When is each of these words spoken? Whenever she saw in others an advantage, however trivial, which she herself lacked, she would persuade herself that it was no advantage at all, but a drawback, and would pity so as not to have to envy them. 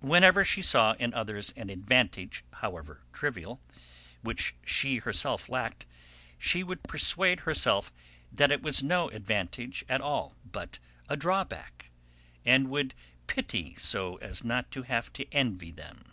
Whenever 0.00 0.42
she 0.42 0.62
saw 0.62 0.94
in 0.94 1.12
others 1.12 1.52
an 1.54 1.68
advantage, 1.68 2.42
however 2.50 3.02
trivial, 3.12 3.60
which 4.22 4.54
she 4.64 4.96
herself 4.96 5.50
lacked, 5.50 5.84
she 6.38 6.64
would 6.64 6.82
persuade 6.84 7.40
herself 7.40 7.92
that 8.32 8.50
it 8.50 8.62
was 8.62 8.82
no 8.82 9.10
advantage 9.10 9.84
at 9.86 10.00
all, 10.00 10.34
but 10.50 10.78
a 11.10 11.14
drawback, 11.18 11.90
and 12.42 12.70
would 12.70 12.94
pity 13.26 13.74
so 13.74 14.16
as 14.22 14.42
not 14.42 14.70
to 14.70 14.84
have 14.84 15.12
to 15.12 15.30
envy 15.30 15.70
them. 15.70 16.10